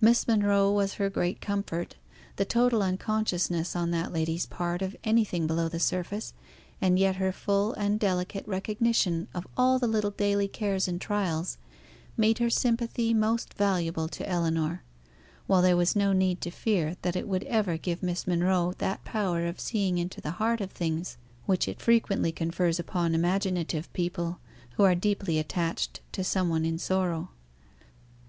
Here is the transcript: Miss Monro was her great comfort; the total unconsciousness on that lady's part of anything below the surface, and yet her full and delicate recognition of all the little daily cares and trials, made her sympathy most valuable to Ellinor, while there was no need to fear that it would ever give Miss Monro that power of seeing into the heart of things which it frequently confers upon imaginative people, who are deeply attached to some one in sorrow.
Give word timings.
Miss 0.00 0.26
Monro 0.26 0.72
was 0.72 0.94
her 0.94 1.08
great 1.08 1.40
comfort; 1.40 1.94
the 2.34 2.44
total 2.44 2.82
unconsciousness 2.82 3.76
on 3.76 3.92
that 3.92 4.12
lady's 4.12 4.46
part 4.46 4.82
of 4.82 4.96
anything 5.04 5.46
below 5.46 5.68
the 5.68 5.78
surface, 5.78 6.34
and 6.80 6.98
yet 6.98 7.14
her 7.22 7.30
full 7.30 7.72
and 7.74 8.00
delicate 8.00 8.44
recognition 8.48 9.28
of 9.32 9.46
all 9.56 9.78
the 9.78 9.86
little 9.86 10.10
daily 10.10 10.48
cares 10.48 10.88
and 10.88 11.00
trials, 11.00 11.56
made 12.16 12.38
her 12.38 12.50
sympathy 12.50 13.14
most 13.14 13.54
valuable 13.54 14.08
to 14.08 14.28
Ellinor, 14.28 14.82
while 15.46 15.62
there 15.62 15.76
was 15.76 15.94
no 15.94 16.12
need 16.12 16.40
to 16.40 16.50
fear 16.50 16.96
that 17.02 17.14
it 17.14 17.28
would 17.28 17.44
ever 17.44 17.76
give 17.76 18.02
Miss 18.02 18.26
Monro 18.26 18.72
that 18.78 19.04
power 19.04 19.46
of 19.46 19.60
seeing 19.60 19.98
into 19.98 20.20
the 20.20 20.32
heart 20.42 20.60
of 20.60 20.72
things 20.72 21.16
which 21.46 21.68
it 21.68 21.80
frequently 21.80 22.32
confers 22.32 22.80
upon 22.80 23.14
imaginative 23.14 23.92
people, 23.92 24.40
who 24.72 24.82
are 24.82 24.96
deeply 24.96 25.38
attached 25.38 26.00
to 26.10 26.24
some 26.24 26.48
one 26.48 26.64
in 26.64 26.76
sorrow. 26.76 27.28